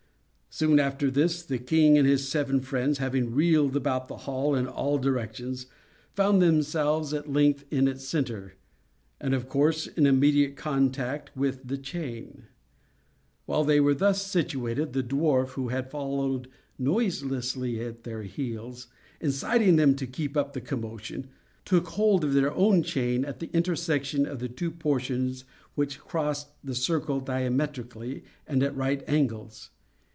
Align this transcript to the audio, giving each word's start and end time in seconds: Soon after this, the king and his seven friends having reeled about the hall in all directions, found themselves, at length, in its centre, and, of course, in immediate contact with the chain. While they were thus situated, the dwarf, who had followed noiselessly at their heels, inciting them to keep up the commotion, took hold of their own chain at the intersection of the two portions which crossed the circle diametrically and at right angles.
Soon 0.53 0.81
after 0.81 1.09
this, 1.09 1.43
the 1.43 1.57
king 1.57 1.97
and 1.97 2.05
his 2.05 2.27
seven 2.27 2.59
friends 2.59 2.97
having 2.97 3.33
reeled 3.33 3.73
about 3.73 4.09
the 4.09 4.17
hall 4.27 4.53
in 4.53 4.67
all 4.67 4.97
directions, 4.97 5.65
found 6.13 6.41
themselves, 6.41 7.13
at 7.13 7.31
length, 7.31 7.63
in 7.71 7.87
its 7.87 8.03
centre, 8.05 8.55
and, 9.21 9.33
of 9.33 9.47
course, 9.47 9.87
in 9.87 10.05
immediate 10.05 10.57
contact 10.57 11.31
with 11.37 11.65
the 11.69 11.77
chain. 11.77 12.47
While 13.45 13.63
they 13.63 13.79
were 13.79 13.93
thus 13.93 14.25
situated, 14.25 14.91
the 14.91 15.01
dwarf, 15.01 15.51
who 15.51 15.69
had 15.69 15.89
followed 15.89 16.49
noiselessly 16.77 17.79
at 17.81 18.03
their 18.03 18.23
heels, 18.23 18.87
inciting 19.21 19.77
them 19.77 19.95
to 19.95 20.05
keep 20.05 20.35
up 20.35 20.51
the 20.51 20.59
commotion, 20.59 21.29
took 21.63 21.87
hold 21.87 22.25
of 22.25 22.33
their 22.33 22.53
own 22.53 22.83
chain 22.83 23.23
at 23.23 23.39
the 23.39 23.49
intersection 23.53 24.25
of 24.25 24.39
the 24.39 24.49
two 24.49 24.69
portions 24.69 25.45
which 25.75 26.01
crossed 26.01 26.49
the 26.61 26.75
circle 26.75 27.21
diametrically 27.21 28.25
and 28.45 28.61
at 28.61 28.75
right 28.75 29.01
angles. 29.07 29.69